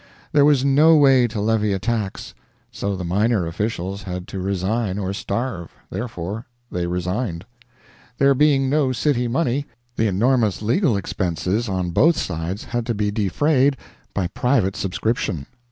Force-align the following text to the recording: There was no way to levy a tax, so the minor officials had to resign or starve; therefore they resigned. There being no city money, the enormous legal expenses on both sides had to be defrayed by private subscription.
There 0.31 0.45
was 0.45 0.65
no 0.65 0.95
way 0.95 1.27
to 1.27 1.39
levy 1.39 1.73
a 1.73 1.77
tax, 1.77 2.33
so 2.71 2.95
the 2.95 3.03
minor 3.03 3.45
officials 3.45 4.01
had 4.01 4.27
to 4.29 4.39
resign 4.39 4.97
or 4.97 5.13
starve; 5.13 5.69
therefore 5.91 6.47
they 6.71 6.87
resigned. 6.87 7.45
There 8.17 8.33
being 8.33 8.67
no 8.67 8.93
city 8.93 9.27
money, 9.27 9.67
the 9.97 10.07
enormous 10.07 10.63
legal 10.63 10.97
expenses 10.97 11.69
on 11.69 11.91
both 11.91 12.17
sides 12.17 12.63
had 12.63 12.83
to 12.87 12.95
be 12.95 13.11
defrayed 13.11 13.77
by 14.11 14.25
private 14.29 14.75
subscription. 14.75 15.45